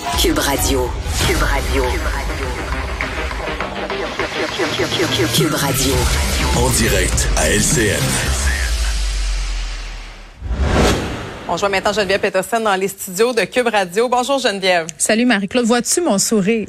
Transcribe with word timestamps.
Cube 0.00 0.38
Radio. 0.38 0.90
Cube 1.26 1.42
Radio. 1.42 1.84
Cube 5.34 5.54
Radio. 5.54 5.94
En 6.56 6.70
direct 6.70 7.28
à 7.36 7.50
LCN. 7.50 8.00
On 11.48 11.56
joue 11.56 11.68
maintenant 11.68 11.92
Geneviève 11.92 12.20
Peterson 12.20 12.60
dans 12.60 12.74
les 12.76 12.88
studios 12.88 13.34
de 13.34 13.42
Cube 13.42 13.68
Radio. 13.68 14.08
Bonjour 14.08 14.38
Geneviève. 14.38 14.86
Salut 14.96 15.26
Marie-Claude. 15.26 15.66
Vois-tu 15.66 16.00
mon 16.00 16.18
sourire? 16.18 16.68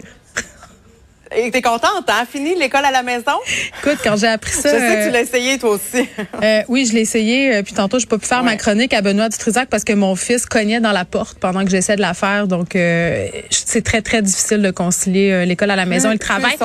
Et 1.36 1.50
t'es 1.50 1.62
contente, 1.62 2.10
hein? 2.10 2.24
Fini 2.30 2.56
l'école 2.56 2.84
à 2.84 2.92
la 2.92 3.04
maison? 3.04 3.32
Écoute, 3.80 4.00
quand 4.04 4.18
j'ai 4.18 4.28
appris 4.28 4.52
ça. 4.52 4.70
Je 4.70 4.80
sais 4.80 4.80
que 4.80 4.98
euh, 5.00 5.06
tu 5.08 5.12
l'as 5.14 5.22
essayé 5.22 5.58
toi 5.58 5.72
aussi. 5.72 6.08
euh, 6.44 6.62
oui, 6.68 6.86
je 6.86 6.94
l'ai 6.94 7.02
essayé. 7.02 7.56
euh, 7.56 7.64
puis 7.64 7.74
tantôt, 7.74 8.00
je 8.00 8.06
peux 8.06 8.18
plus 8.18 8.28
faire 8.28 8.44
ma 8.44 8.58
chronique 8.58 8.94
à 8.94 9.02
Benoît 9.02 9.30
Dutrisac 9.30 9.70
parce 9.70 9.84
que 9.86 9.94
mon 9.94 10.16
fils 10.16 10.46
cognait 10.46 10.82
dans 10.82 10.92
la 10.92 11.06
porte 11.06 11.40
pendant 11.40 11.64
que 11.64 11.70
j'essaie 11.72 11.96
de 11.96 12.02
la 12.02 12.14
faire. 12.14 12.48
Donc, 12.48 12.76
euh, 12.76 13.28
c'est 13.50 13.84
très, 13.84 14.02
très 14.02 14.22
difficile 14.22 14.62
de 14.62 14.72
concilier 14.72 15.32
euh, 15.32 15.46
l'école 15.46 15.72
à 15.72 15.76
la 15.78 15.86
maison 15.86 16.10
et 16.10 16.14
le 16.14 16.20
travail. 16.20 16.56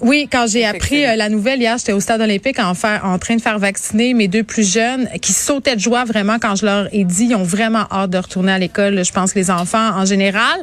Oui, 0.00 0.28
quand 0.30 0.46
j'ai 0.48 0.66
appris 0.66 1.06
euh, 1.06 1.16
la 1.16 1.30
nouvelle 1.30 1.60
hier, 1.60 1.78
j'étais 1.78 1.92
au 1.92 2.00
stade 2.00 2.20
olympique 2.20 2.58
en, 2.58 2.74
faire, 2.74 3.04
en 3.04 3.18
train 3.18 3.36
de 3.36 3.42
faire 3.42 3.58
vacciner 3.58 4.12
mes 4.12 4.28
deux 4.28 4.44
plus 4.44 4.70
jeunes 4.70 5.08
qui 5.22 5.32
sautaient 5.32 5.76
de 5.76 5.80
joie 5.80 6.04
vraiment 6.04 6.38
quand 6.38 6.56
je 6.56 6.66
leur 6.66 6.88
ai 6.92 7.04
dit. 7.04 7.28
Ils 7.30 7.36
ont 7.36 7.42
vraiment 7.42 7.86
hâte 7.90 8.10
de 8.10 8.18
retourner 8.18 8.52
à 8.52 8.58
l'école. 8.58 9.02
Je 9.02 9.12
pense 9.12 9.32
que 9.32 9.38
les 9.38 9.50
enfants 9.50 9.92
en 9.96 10.04
général. 10.04 10.60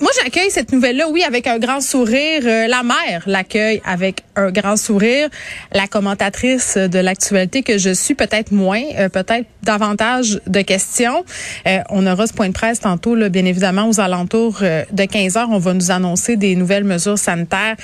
Moi, 0.00 0.10
j'accueille 0.20 0.50
cette 0.50 0.72
nouvelle-là, 0.72 1.08
oui, 1.08 1.22
avec 1.22 1.46
un 1.46 1.60
grand 1.60 1.80
sourire. 1.80 2.42
Euh, 2.44 2.66
la 2.66 2.82
mère 2.82 3.22
l'accueille 3.26 3.80
avec 3.84 4.22
un 4.34 4.50
grand 4.50 4.76
sourire. 4.76 5.28
La 5.72 5.86
commentatrice 5.86 6.76
de 6.76 6.98
l'actualité 6.98 7.62
que 7.62 7.78
je 7.78 7.90
suis, 7.90 8.16
peut-être 8.16 8.50
moins, 8.50 8.82
euh, 8.98 9.08
peut-être 9.08 9.46
davantage 9.62 10.40
de 10.48 10.62
questions. 10.62 11.24
Euh, 11.68 11.78
on 11.90 12.08
aura 12.08 12.26
ce 12.26 12.32
point 12.32 12.48
de 12.48 12.52
presse 12.52 12.80
tantôt, 12.80 13.14
là, 13.14 13.28
bien 13.28 13.44
évidemment, 13.44 13.88
aux 13.88 14.00
alentours 14.00 14.62
de 14.62 15.04
15 15.04 15.36
heures. 15.36 15.48
On 15.50 15.58
va 15.58 15.74
nous 15.74 15.92
annoncer 15.92 16.36
des 16.36 16.56
nouvelles 16.56 16.84
mesures 16.84 17.18
sanitaires 17.18 17.76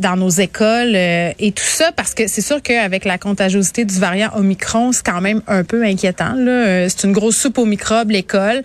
dans 0.00 0.16
nos 0.16 0.28
écoles 0.28 0.94
et 0.94 1.52
tout 1.54 1.64
ça, 1.64 1.92
parce 1.92 2.12
que 2.12 2.26
c'est 2.26 2.42
sûr 2.42 2.60
qu'avec 2.60 3.04
la 3.04 3.18
contagiosité 3.18 3.84
du 3.84 3.98
variant 3.98 4.30
Omicron, 4.36 4.92
c'est 4.92 5.04
quand 5.04 5.20
même 5.20 5.42
un 5.46 5.64
peu 5.64 5.84
inquiétant. 5.84 6.34
Là. 6.34 6.88
C'est 6.88 7.04
une 7.04 7.12
grosse 7.12 7.36
soupe 7.36 7.58
aux 7.58 7.64
microbes, 7.64 8.10
l'école. 8.10 8.62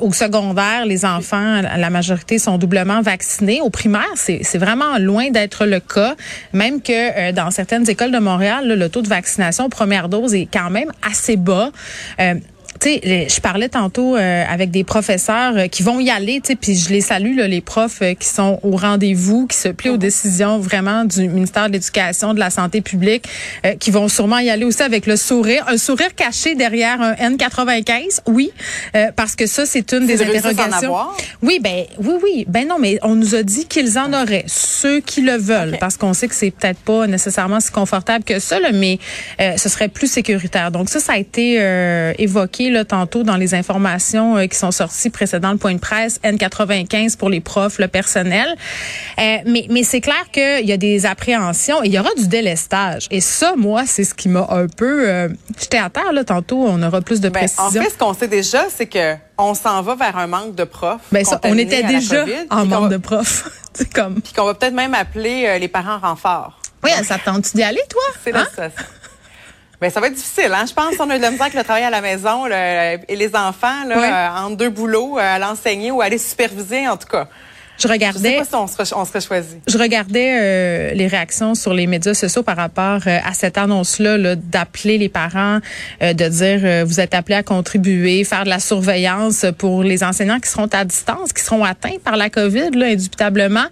Au 0.00 0.12
secondaire, 0.12 0.86
les 0.86 1.04
enfants, 1.04 1.62
la 1.62 1.90
majorité 1.90 2.09
sont 2.38 2.58
doublement 2.58 3.02
vaccinés. 3.02 3.60
Au 3.60 3.70
primaire, 3.70 4.10
c'est 4.16 4.58
vraiment 4.58 4.98
loin 4.98 5.30
d'être 5.30 5.66
le 5.66 5.80
cas. 5.80 6.14
Même 6.52 6.82
que 6.82 6.92
euh, 6.92 7.32
dans 7.32 7.50
certaines 7.50 7.88
écoles 7.88 8.12
de 8.12 8.18
Montréal, 8.18 8.68
le 8.68 8.88
taux 8.88 9.02
de 9.02 9.08
vaccination 9.08 9.68
première 9.68 10.08
dose 10.08 10.34
est 10.34 10.48
quand 10.52 10.70
même 10.70 10.92
assez 11.08 11.36
bas. 11.36 11.70
Euh, 12.20 12.34
tu 12.80 12.88
sais, 12.88 13.28
je 13.28 13.40
parlais 13.40 13.68
tantôt 13.68 14.16
euh, 14.16 14.44
avec 14.48 14.70
des 14.70 14.84
professeurs 14.84 15.56
euh, 15.56 15.66
qui 15.66 15.82
vont 15.82 16.00
y 16.00 16.10
aller, 16.10 16.40
tu 16.40 16.48
sais, 16.48 16.56
puis 16.56 16.74
je 16.74 16.88
les 16.88 17.02
salue, 17.02 17.36
là, 17.36 17.46
les 17.46 17.60
profs 17.60 18.00
euh, 18.00 18.14
qui 18.14 18.26
sont 18.26 18.58
au 18.62 18.76
rendez-vous, 18.76 19.46
qui 19.46 19.56
se 19.56 19.68
plient 19.68 19.90
aux 19.90 19.96
décisions 19.98 20.58
vraiment 20.58 21.04
du 21.04 21.28
ministère 21.28 21.68
de 21.68 21.74
l'Éducation, 21.74 22.32
de 22.32 22.38
la 22.38 22.50
Santé 22.50 22.80
publique, 22.80 23.26
euh, 23.66 23.74
qui 23.78 23.90
vont 23.90 24.08
sûrement 24.08 24.38
y 24.38 24.48
aller 24.48 24.64
aussi 24.64 24.82
avec 24.82 25.06
le 25.06 25.16
sourire, 25.16 25.64
un 25.68 25.76
sourire 25.76 26.14
caché 26.14 26.54
derrière 26.54 27.00
un 27.02 27.12
N95, 27.12 28.20
oui, 28.26 28.50
euh, 28.96 29.08
parce 29.14 29.36
que 29.36 29.46
ça, 29.46 29.66
c'est 29.66 29.92
une 29.92 30.06
des 30.06 30.22
en 30.22 30.28
interrogations. 30.28 30.88
avoir? 30.88 31.16
Oui, 31.42 31.60
ben 31.62 31.84
oui, 31.98 32.14
oui. 32.22 32.44
Ben 32.48 32.66
non, 32.66 32.78
mais 32.78 32.98
on 33.02 33.14
nous 33.14 33.34
a 33.34 33.42
dit 33.42 33.66
qu'ils 33.66 33.98
en 33.98 34.12
auraient, 34.12 34.44
ceux 34.46 35.00
qui 35.00 35.20
le 35.20 35.36
veulent, 35.36 35.76
parce 35.78 35.96
qu'on 35.96 36.14
sait 36.14 36.28
que 36.28 36.34
c'est 36.34 36.50
peut-être 36.50 36.80
pas 36.80 37.06
nécessairement 37.06 37.60
si 37.60 37.70
confortable 37.70 38.24
que 38.24 38.38
ça, 38.38 38.58
là, 38.58 38.72
mais 38.72 38.98
euh, 39.40 39.56
ce 39.56 39.68
serait 39.68 39.88
plus 39.88 40.10
sécuritaire. 40.10 40.70
Donc 40.70 40.88
ça, 40.88 40.98
ça 40.98 41.12
a 41.12 41.18
été 41.18 41.56
euh, 41.60 42.12
évoqué 42.70 42.80
là 42.80 42.84
tantôt 42.84 43.22
dans 43.22 43.36
les 43.36 43.54
informations 43.54 44.36
euh, 44.38 44.46
qui 44.46 44.56
sont 44.56 44.70
sorties 44.70 45.10
précédant 45.10 45.52
le 45.52 45.58
point 45.58 45.74
de 45.74 45.78
presse 45.80 46.20
N95 46.24 47.16
pour 47.16 47.28
les 47.30 47.40
profs, 47.40 47.78
le 47.78 47.88
personnel. 47.88 48.46
Euh, 49.18 49.36
mais 49.46 49.66
mais 49.70 49.82
c'est 49.82 50.00
clair 50.00 50.30
qu'il 50.32 50.66
y 50.66 50.72
a 50.72 50.76
des 50.76 51.06
appréhensions 51.06 51.82
et 51.82 51.86
il 51.88 51.92
y 51.94 51.98
aura 51.98 52.10
du 52.16 52.28
délestage. 52.28 53.06
Et 53.10 53.20
ça, 53.20 53.54
moi, 53.56 53.84
c'est 53.86 54.04
ce 54.04 54.14
qui 54.14 54.28
m'a 54.28 54.46
un 54.50 54.66
peu. 54.66 55.08
euh, 55.08 55.28
J'étais 55.60 55.78
à 55.78 55.90
terre 55.90 56.12
là 56.12 56.24
tantôt. 56.24 56.64
On 56.66 56.82
aura 56.82 57.00
plus 57.00 57.20
de 57.20 57.28
Ben, 57.28 57.40
en 57.44 57.46
précision. 57.46 57.82
fait, 57.82 57.90
ce 57.90 57.98
qu'on 57.98 58.14
sait 58.14 58.28
déjà, 58.28 58.64
c'est 58.74 58.86
que 58.86 59.14
on 59.38 59.54
s'en 59.54 59.82
va 59.82 59.94
vers 59.94 60.16
un 60.18 60.26
manque 60.26 60.54
de 60.54 60.64
profs. 60.64 61.00
Ben 61.12 61.24
ça, 61.24 61.40
on 61.44 61.56
était 61.56 61.82
la 61.82 61.88
déjà 61.88 62.20
COVID, 62.24 62.34
en 62.50 62.66
manque 62.66 62.82
va- 62.84 62.88
de 62.88 62.96
profs. 62.98 63.48
Comme. 63.94 64.20
Puis 64.20 64.32
qu'on 64.32 64.44
va 64.44 64.54
peut-être 64.54 64.74
même 64.74 64.94
appeler 64.94 65.58
les 65.58 65.68
parents 65.68 65.98
renforts. 65.98 66.58
Oui, 66.82 66.90
ça 67.04 67.18
tente 67.18 67.54
d'y 67.54 67.62
aller, 67.62 67.82
toi? 67.88 68.02
C'est 68.24 68.32
la 68.32 68.40
Hein? 68.40 68.46
situation. 68.48 68.82
Ben, 69.80 69.90
ça 69.90 69.98
va 70.00 70.08
être 70.08 70.14
difficile, 70.14 70.52
hein? 70.52 70.66
Je 70.68 70.74
pense 70.74 70.96
qu'on 70.96 71.08
a 71.08 71.16
de 71.16 71.22
la 71.22 71.30
misère 71.30 71.46
avec 71.46 71.54
le 71.54 71.64
travail 71.64 71.84
à 71.84 71.90
la 71.90 72.02
maison 72.02 72.46
et 72.46 73.16
les 73.16 73.34
enfants, 73.34 73.84
là, 73.86 73.96
euh, 73.96 74.46
entre 74.46 74.56
deux 74.56 74.68
boulots, 74.68 75.18
euh, 75.18 75.36
à 75.36 75.38
l'enseigner 75.38 75.90
ou 75.90 76.02
à 76.02 76.04
aller 76.04 76.18
superviser, 76.18 76.86
en 76.86 76.98
tout 76.98 77.08
cas. 77.08 77.28
Je 77.82 77.84
Je 77.84 77.88
sais 77.88 77.92
regardais. 77.94 78.36
pas 78.36 78.44
si 78.44 78.54
on 78.54 78.66
serait, 78.66 78.84
on 78.94 79.04
serait 79.06 79.20
choisi. 79.20 79.56
Je 79.66 79.78
regardais 79.78 80.38
euh, 80.38 80.92
les 80.94 81.06
réactions 81.06 81.54
sur 81.54 81.72
les 81.72 81.86
médias 81.86 82.12
sociaux 82.14 82.42
par 82.42 82.56
rapport 82.56 83.00
euh, 83.06 83.18
à 83.24 83.32
cette 83.32 83.56
annonce-là 83.56 84.18
là, 84.18 84.36
d'appeler 84.36 84.98
les 84.98 85.08
parents, 85.08 85.58
euh, 86.02 86.12
de 86.12 86.28
dire 86.28 86.60
euh, 86.62 86.84
vous 86.86 87.00
êtes 87.00 87.14
appelés 87.14 87.36
à 87.36 87.42
contribuer, 87.42 88.22
faire 88.24 88.44
de 88.44 88.50
la 88.50 88.60
surveillance 88.60 89.46
pour 89.58 89.82
les 89.82 90.04
enseignants 90.04 90.40
qui 90.40 90.48
seront 90.50 90.66
à 90.72 90.84
distance, 90.84 91.32
qui 91.32 91.42
seront 91.42 91.64
atteints 91.64 91.96
par 92.04 92.16
la 92.16 92.28
COVID, 92.28 92.70
là, 92.74 92.86
indubitablement. 92.86 93.64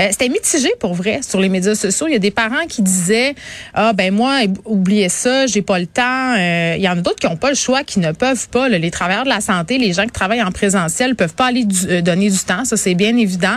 Euh, 0.00 0.08
C'était 0.10 0.28
mitigé 0.28 0.70
pour 0.78 0.94
vrai 0.94 1.20
sur 1.22 1.40
les 1.40 1.48
médias 1.48 1.74
sociaux. 1.74 2.06
Il 2.08 2.12
y 2.12 2.16
a 2.16 2.20
des 2.20 2.30
parents 2.30 2.66
qui 2.68 2.82
disaient 2.82 3.34
ah 3.74 3.92
ben 3.92 4.14
moi 4.14 4.38
oubliez 4.64 5.08
ça, 5.08 5.46
j'ai 5.46 5.62
pas 5.62 5.78
le 5.78 5.86
temps. 5.86 6.34
Euh, 6.38 6.74
Il 6.78 6.82
y 6.82 6.88
en 6.88 6.92
a 6.92 7.00
d'autres 7.00 7.18
qui 7.20 7.26
n'ont 7.26 7.36
pas 7.36 7.50
le 7.50 7.56
choix, 7.56 7.82
qui 7.82 7.98
ne 8.00 8.12
peuvent 8.12 8.48
pas. 8.48 8.68
là. 8.68 8.78
les 8.78 8.90
travailleurs 8.90 9.24
de 9.24 9.28
la 9.30 9.40
santé, 9.40 9.78
les 9.78 9.92
gens 9.92 10.04
qui 10.04 10.12
travaillent 10.12 10.42
en 10.42 10.52
présentiel 10.52 11.16
peuvent 11.16 11.34
pas 11.34 11.46
aller 11.46 11.64
du- 11.64 11.88
euh, 11.88 12.00
donner 12.00 12.30
du 12.30 12.38
temps, 12.38 12.64
ça 12.64 12.76
c'est 12.76 12.94
bien 12.94 13.16
évident. 13.16 13.55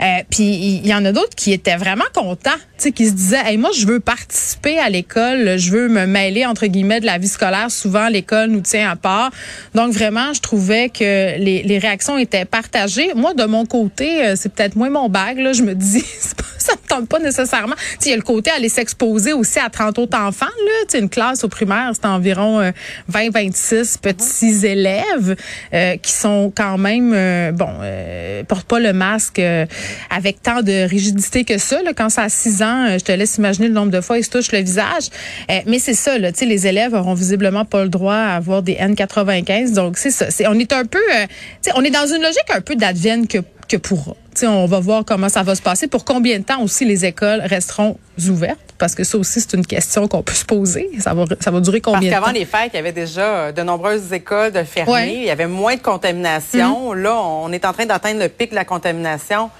Euh, 0.00 0.04
Puis 0.30 0.44
il 0.82 0.86
y 0.86 0.94
en 0.94 1.04
a 1.04 1.12
d'autres 1.12 1.34
qui 1.36 1.52
étaient 1.52 1.76
vraiment 1.76 2.04
contents, 2.14 2.50
qui 2.94 3.06
se 3.06 3.12
disaient, 3.12 3.42
hey, 3.44 3.56
moi 3.58 3.70
je 3.76 3.86
veux 3.86 4.00
participer 4.00 4.78
à 4.78 4.88
l'école, 4.90 5.56
je 5.58 5.70
veux 5.70 5.88
me 5.88 6.06
mêler 6.06 6.44
entre 6.46 6.66
guillemets 6.66 7.00
de 7.00 7.06
la 7.06 7.18
vie 7.18 7.28
scolaire. 7.28 7.70
Souvent 7.70 8.08
l'école 8.08 8.50
nous 8.50 8.60
tient 8.60 8.90
à 8.90 8.96
part. 8.96 9.30
Donc 9.74 9.92
vraiment, 9.92 10.32
je 10.34 10.40
trouvais 10.40 10.88
que 10.88 11.38
les, 11.38 11.62
les 11.62 11.78
réactions 11.78 12.18
étaient 12.18 12.44
partagées. 12.44 13.12
Moi 13.14 13.34
de 13.34 13.44
mon 13.44 13.66
côté, 13.66 14.24
euh, 14.24 14.34
c'est 14.36 14.48
peut-être 14.52 14.74
moins 14.76 14.90
mon 14.90 15.08
bague. 15.08 15.38
Là, 15.38 15.52
je 15.52 15.62
me 15.62 15.74
dis, 15.74 16.04
c'est 16.18 16.34
pas- 16.36 16.42
ça 16.62 16.72
me 16.72 16.88
tente 16.88 17.08
pas 17.08 17.18
nécessairement. 17.18 17.74
Il 18.04 18.10
y 18.10 18.12
a 18.12 18.16
le 18.16 18.22
côté 18.22 18.50
aller 18.50 18.68
s'exposer 18.68 19.32
aussi 19.32 19.58
à 19.58 19.68
30 19.68 19.98
autres 19.98 20.18
enfants. 20.18 20.46
Là, 20.46 20.72
tu 20.82 20.92
sais, 20.92 20.98
une 20.98 21.08
classe 21.08 21.44
au 21.44 21.48
primaire, 21.48 21.90
c'est 21.94 22.06
environ 22.06 22.60
euh, 22.60 22.70
20-26 23.12 23.98
petits 23.98 24.66
élèves 24.66 25.36
euh, 25.74 25.96
qui 25.96 26.12
sont 26.12 26.52
quand 26.54 26.78
même, 26.78 27.12
euh, 27.14 27.52
bon, 27.52 27.70
euh, 27.82 28.44
portent 28.44 28.66
pas 28.66 28.80
le 28.80 28.92
masque 28.92 29.38
euh, 29.38 29.66
avec 30.10 30.42
tant 30.42 30.62
de 30.62 30.88
rigidité 30.88 31.44
que 31.44 31.58
ça. 31.58 31.82
Là, 31.82 31.92
quand 31.94 32.08
c'est 32.08 32.20
à 32.20 32.28
6 32.28 32.62
ans, 32.62 32.86
euh, 32.88 32.98
je 32.98 33.04
te 33.04 33.12
laisse 33.12 33.36
imaginer 33.36 33.68
le 33.68 33.74
nombre 33.74 33.90
de 33.90 34.00
fois 34.00 34.18
ils 34.18 34.24
se 34.24 34.30
touchent 34.30 34.52
le 34.52 34.60
visage. 34.60 35.08
Euh, 35.50 35.60
mais 35.66 35.78
c'est 35.78 35.94
ça, 35.94 36.18
là, 36.18 36.30
les 36.40 36.66
élèves 36.66 36.94
auront 36.94 37.14
visiblement 37.14 37.64
pas 37.64 37.82
le 37.82 37.88
droit 37.88 38.14
à 38.14 38.36
avoir 38.36 38.62
des 38.62 38.74
N95. 38.74 39.74
Donc 39.74 39.96
c'est 39.98 40.10
ça. 40.10 40.30
C'est, 40.30 40.46
on 40.46 40.54
est 40.54 40.72
un 40.72 40.84
peu, 40.84 40.98
euh, 40.98 41.26
on 41.74 41.82
est 41.82 41.90
dans 41.90 42.06
une 42.06 42.22
logique 42.22 42.50
un 42.54 42.60
peu 42.60 42.76
d'advienne 42.76 43.26
que 43.26 43.38
que 43.68 43.76
pourra. 43.76 44.14
On 44.46 44.66
va 44.66 44.80
voir 44.80 45.04
comment 45.04 45.28
ça 45.28 45.42
va 45.42 45.54
se 45.54 45.62
passer. 45.62 45.86
Pour 45.86 46.04
combien 46.04 46.38
de 46.38 46.44
temps 46.44 46.62
aussi 46.62 46.84
les 46.84 47.04
écoles 47.04 47.40
resteront 47.44 47.98
ouvertes? 48.28 48.58
Parce 48.78 48.94
que 48.94 49.04
ça 49.04 49.18
aussi, 49.18 49.40
c'est 49.40 49.54
une 49.54 49.66
question 49.66 50.08
qu'on 50.08 50.22
peut 50.22 50.34
se 50.34 50.44
poser. 50.44 50.90
Ça 50.98 51.14
va, 51.14 51.24
ça 51.40 51.50
va 51.50 51.60
durer 51.60 51.80
Parce 51.80 51.96
combien 51.96 52.10
de 52.10 52.14
qu'avant 52.14 52.32
les 52.32 52.44
fêtes, 52.44 52.70
il 52.72 52.76
y 52.76 52.80
avait 52.80 52.92
déjà 52.92 53.22
euh, 53.22 53.52
de 53.52 53.62
nombreuses 53.62 54.12
écoles 54.12 54.52
de 54.52 54.64
fermées. 54.64 54.92
Ouais. 54.92 55.14
Il 55.14 55.24
y 55.24 55.30
avait 55.30 55.46
moins 55.46 55.76
de 55.76 55.82
contamination. 55.82 56.92
Là, 56.92 57.16
on 57.16 57.52
est 57.52 57.64
en 57.64 57.72
train 57.72 57.86
d'atteindre 57.86 58.20
le 58.20 58.28
pic 58.28 58.50
de 58.50 58.56
la 58.56 58.64
contamination. 58.64 59.50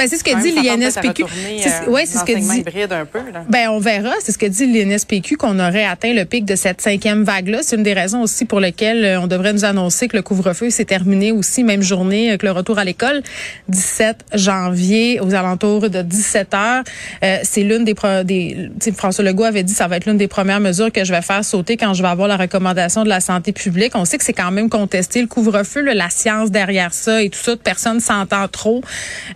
Ben, 0.00 0.08
c'est 0.08 0.16
ce 0.16 0.24
que 0.24 0.30
dit 0.42 0.52
l'INSPQ. 0.52 1.24
C'est- 1.62 1.68
euh, 1.68 1.90
c'est 2.06 2.18
ce 2.18 2.24
que 2.24 2.32
dit. 2.38 2.58
hybride 2.60 2.92
un 2.92 3.04
peu. 3.04 3.18
Là. 3.32 3.44
Ben, 3.48 3.68
on 3.70 3.78
verra. 3.78 4.12
C'est 4.22 4.32
ce 4.32 4.38
que 4.38 4.46
dit 4.46 4.66
l'INSPQ 4.66 5.36
qu'on 5.36 5.58
aurait 5.60 5.84
atteint 5.84 6.12
le 6.14 6.24
pic 6.24 6.44
de 6.44 6.56
cette 6.56 6.80
cinquième 6.80 7.22
vague-là. 7.24 7.58
C'est 7.62 7.76
une 7.76 7.82
des 7.82 7.92
raisons 7.92 8.22
aussi 8.22 8.44
pour 8.46 8.60
lesquelles 8.60 9.04
euh, 9.04 9.20
on 9.20 9.26
devrait 9.26 9.52
nous 9.52 9.64
annoncer 9.64 10.08
que 10.08 10.16
le 10.16 10.22
couvre-feu 10.22 10.70
s'est 10.70 10.84
terminé 10.86 11.32
aussi, 11.32 11.62
même 11.64 11.82
journée 11.82 12.32
euh, 12.32 12.36
que 12.36 12.46
le 12.46 12.52
retour 12.52 12.78
à 12.78 12.84
l'école, 12.84 13.22
17 13.68 14.24
janvier, 14.34 15.20
aux 15.20 15.34
alentours 15.34 15.88
de 15.90 16.02
17 16.02 16.54
heures. 16.54 16.82
Euh, 17.22 17.38
c'est 17.42 17.62
l'une 17.62 17.84
des, 17.84 17.94
pro- 17.94 18.22
des 18.24 18.70
François 18.96 19.24
Legault 19.24 19.44
avait 19.44 19.62
dit, 19.62 19.72
ça 19.74 19.86
va 19.88 19.96
être 19.98 20.06
l'une 20.06 20.16
des 20.16 20.28
premières 20.28 20.60
mesures 20.60 20.90
que 20.92 21.04
je 21.04 21.12
vais 21.12 21.22
faire 21.22 21.44
sauter 21.44 21.76
quand 21.76 21.94
je 21.94 22.02
vais 22.02 22.08
avoir 22.08 22.28
la 22.28 22.36
recommandation 22.36 23.04
de 23.04 23.08
la 23.08 23.20
santé 23.20 23.52
publique. 23.52 23.92
On 23.94 24.04
sait 24.04 24.18
que 24.18 24.24
c'est 24.24 24.32
quand 24.32 24.50
même 24.50 24.68
contesté 24.70 25.20
le 25.20 25.26
couvre-feu, 25.26 25.82
la 25.82 26.08
science 26.10 26.50
derrière 26.50 26.94
ça 26.94 27.22
et 27.22 27.28
tout 27.30 27.38
ça, 27.38 27.56
personne 27.56 28.00
s'entend 28.00 28.48
trop. 28.48 28.80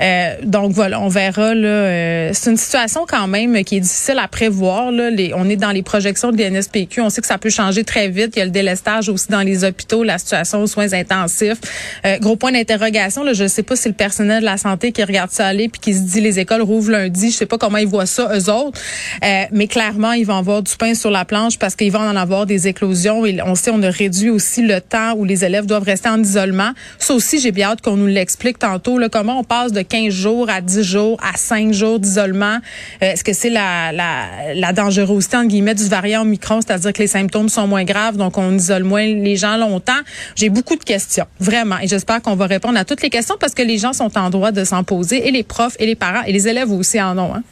Euh, 0.00 0.34
donc 0.54 0.70
voilà, 0.70 1.00
on 1.00 1.08
verra. 1.08 1.52
Là, 1.52 1.66
euh, 1.66 2.30
c'est 2.32 2.48
une 2.48 2.56
situation 2.56 3.06
quand 3.08 3.26
même 3.26 3.64
qui 3.64 3.78
est 3.78 3.80
difficile 3.80 4.20
à 4.20 4.28
prévoir. 4.28 4.92
Là. 4.92 5.10
Les, 5.10 5.32
on 5.34 5.48
est 5.48 5.56
dans 5.56 5.72
les 5.72 5.82
projections 5.82 6.30
de 6.30 6.40
l'NSPQ. 6.40 7.00
On 7.00 7.10
sait 7.10 7.20
que 7.20 7.26
ça 7.26 7.38
peut 7.38 7.50
changer 7.50 7.82
très 7.82 8.08
vite. 8.08 8.34
Il 8.36 8.38
y 8.38 8.42
a 8.42 8.44
le 8.44 8.52
délestage 8.52 9.08
aussi 9.08 9.26
dans 9.30 9.40
les 9.40 9.64
hôpitaux, 9.64 10.04
la 10.04 10.16
situation 10.16 10.62
aux 10.62 10.68
soins 10.68 10.92
intensifs. 10.92 11.58
Euh, 12.06 12.18
gros 12.18 12.36
point 12.36 12.52
d'interrogation. 12.52 13.24
Là, 13.24 13.32
je 13.32 13.42
ne 13.42 13.48
sais 13.48 13.64
pas 13.64 13.74
si 13.74 13.88
le 13.88 13.94
personnel 13.94 14.42
de 14.42 14.44
la 14.44 14.56
santé 14.56 14.92
qui 14.92 15.02
regarde 15.02 15.32
ça 15.32 15.44
aller 15.44 15.68
puis 15.68 15.80
qui 15.80 15.92
se 15.92 16.02
dit 16.02 16.20
les 16.20 16.38
écoles 16.38 16.62
rouvrent 16.62 16.92
lundi. 16.92 17.32
Je 17.32 17.36
sais 17.36 17.46
pas 17.46 17.58
comment 17.58 17.78
ils 17.78 17.88
voient 17.88 18.06
ça 18.06 18.30
eux 18.32 18.48
autres, 18.48 18.80
euh, 19.24 19.42
mais 19.50 19.66
clairement 19.66 20.12
ils 20.12 20.24
vont 20.24 20.38
avoir 20.38 20.62
du 20.62 20.76
pain 20.76 20.94
sur 20.94 21.10
la 21.10 21.24
planche 21.24 21.58
parce 21.58 21.74
qu'ils 21.74 21.90
vont 21.90 21.98
en 21.98 22.14
avoir 22.14 22.46
des 22.46 22.68
éclosions. 22.68 23.26
Et 23.26 23.42
on 23.42 23.56
sait 23.56 23.72
on 23.72 23.82
a 23.82 23.90
réduit 23.90 24.30
aussi 24.30 24.62
le 24.62 24.80
temps 24.80 25.14
où 25.16 25.24
les 25.24 25.44
élèves 25.44 25.66
doivent 25.66 25.82
rester 25.82 26.10
en 26.10 26.22
isolement. 26.22 26.70
Ça 27.00 27.12
aussi 27.12 27.40
j'ai 27.40 27.50
bien 27.50 27.70
hâte 27.70 27.80
qu'on 27.80 27.96
nous 27.96 28.06
l'explique 28.06 28.60
tantôt. 28.60 28.98
Là, 28.98 29.08
comment 29.08 29.40
on 29.40 29.44
passe 29.44 29.72
de 29.72 29.82
15 29.82 30.14
jours 30.14 30.33
à 30.42 30.60
10 30.60 30.82
jours 30.82 31.18
à 31.22 31.36
5 31.36 31.72
jours 31.72 31.98
d'isolement. 31.98 32.58
Euh, 33.02 33.12
est-ce 33.12 33.24
que 33.24 33.32
c'est 33.32 33.50
la, 33.50 33.92
la, 33.92 34.54
la 34.54 34.72
dangerosité 34.72 35.36
entre 35.36 35.48
guillemets 35.48 35.74
du 35.74 35.88
variant 35.88 36.22
Omicron, 36.22 36.60
c'est-à-dire 36.60 36.92
que 36.92 36.98
les 36.98 37.06
symptômes 37.06 37.48
sont 37.48 37.66
moins 37.66 37.84
graves, 37.84 38.16
donc 38.16 38.36
on 38.38 38.56
isole 38.56 38.84
moins 38.84 39.06
les 39.06 39.36
gens 39.36 39.56
longtemps? 39.56 39.92
J'ai 40.36 40.50
beaucoup 40.50 40.76
de 40.76 40.84
questions, 40.84 41.26
vraiment, 41.40 41.78
et 41.78 41.88
j'espère 41.88 42.20
qu'on 42.22 42.34
va 42.34 42.46
répondre 42.46 42.78
à 42.78 42.84
toutes 42.84 43.02
les 43.02 43.10
questions 43.10 43.36
parce 43.38 43.54
que 43.54 43.62
les 43.62 43.78
gens 43.78 43.92
sont 43.92 44.16
en 44.18 44.30
droit 44.30 44.52
de 44.52 44.64
s'en 44.64 44.84
poser, 44.84 45.28
et 45.28 45.30
les 45.30 45.42
profs, 45.42 45.76
et 45.78 45.86
les 45.86 45.94
parents, 45.94 46.22
et 46.26 46.32
les 46.32 46.48
élèves 46.48 46.70
aussi 46.70 47.00
en 47.00 47.16
ont. 47.18 47.34
Hein. 47.34 47.42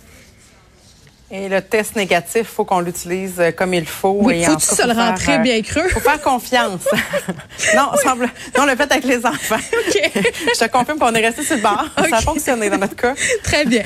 Et 1.35 1.49
le 1.49 1.63
test 1.63 1.97
négatif, 1.97 2.43
faut 2.47 2.67
qu'on 2.67 2.81
l'utilise 2.81 3.37
euh, 3.39 3.53
comme 3.53 3.73
il 3.73 3.87
faut. 3.87 4.19
Oui, 4.21 4.45
faut-tu 4.45 4.67
se 4.67 4.87
le 4.87 4.93
rentrer 4.93 5.39
bien 5.39 5.61
euh, 5.61 5.63
creux? 5.63 5.89
Faut 5.89 6.01
faire 6.01 6.21
confiance. 6.21 6.83
non, 7.75 7.89
semble, 8.03 8.27
non, 8.55 8.65
on 8.65 8.67
l'a 8.67 8.77
fait 8.77 8.93
avec 8.93 9.05
les 9.05 9.25
enfants. 9.25 9.57
OK. 9.89 10.11
Je 10.15 10.59
te 10.59 10.71
confirme 10.71 10.99
qu'on 10.99 11.15
est 11.15 11.25
resté 11.25 11.43
sur 11.43 11.57
le 11.57 11.63
bord. 11.63 11.87
Ça 11.97 12.17
a 12.19 12.21
fonctionné 12.21 12.69
dans 12.69 12.77
notre 12.77 12.97
cas. 12.97 13.15
Très 13.43 13.65
bien. 13.65 13.83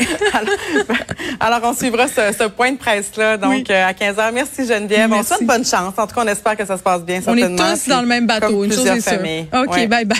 alors, 1.38 1.60
on 1.62 1.72
suivra 1.72 2.08
ce, 2.08 2.48
point 2.48 2.72
de 2.72 2.78
presse-là, 2.78 3.37
donc 3.37 3.70
euh, 3.70 3.87
à 3.87 3.94
15 3.94 4.16
h. 4.16 4.32
Merci 4.32 4.66
Geneviève. 4.66 5.12
On 5.12 5.22
souhaite 5.22 5.44
bonne 5.44 5.64
chance. 5.64 5.94
En 5.96 6.08
tout 6.08 6.16
cas, 6.16 6.22
on 6.25 6.28
espère 6.28 6.56
que 6.56 6.66
ça 6.66 6.76
se 6.76 6.82
passe 6.82 7.02
bien. 7.02 7.20
On 7.28 7.37
est 7.37 7.54
tous 7.54 7.88
dans 7.88 8.00
le 8.00 8.08
même 8.08 8.26
bateau. 8.26 8.64
Une 8.64 8.72
chose 8.72 8.88
est 8.88 9.08
sûre. 9.08 9.20
OK, 9.54 9.87
bye 9.87 10.04
bye. 10.04 10.19